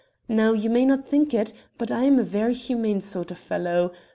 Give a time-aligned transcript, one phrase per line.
[0.27, 3.93] Now, you may not think it, but I am a very humane sort of fellow.